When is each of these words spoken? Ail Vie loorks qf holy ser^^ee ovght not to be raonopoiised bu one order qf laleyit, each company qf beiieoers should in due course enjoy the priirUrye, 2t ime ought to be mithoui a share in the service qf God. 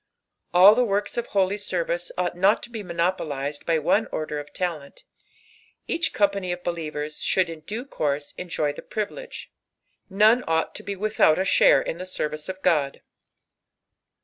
Ail 0.55 0.73
Vie 0.73 0.81
loorks 0.81 1.11
qf 1.13 1.27
holy 1.27 1.57
ser^^ee 1.57 2.09
ovght 2.17 2.33
not 2.33 2.63
to 2.63 2.71
be 2.71 2.81
raonopoiised 2.83 3.67
bu 3.67 3.83
one 3.83 4.07
order 4.11 4.43
qf 4.43 4.51
laleyit, 4.55 5.03
each 5.87 6.11
company 6.11 6.51
qf 6.55 6.63
beiieoers 6.63 7.21
should 7.21 7.51
in 7.51 7.59
due 7.59 7.85
course 7.85 8.31
enjoy 8.35 8.73
the 8.73 8.81
priirUrye, 8.81 9.45
2t 10.11 10.21
ime 10.23 10.43
ought 10.47 10.73
to 10.73 10.81
be 10.81 10.95
mithoui 10.95 11.37
a 11.37 11.45
share 11.45 11.83
in 11.83 11.99
the 11.99 12.07
service 12.07 12.47
qf 12.47 12.63
God. 12.63 13.01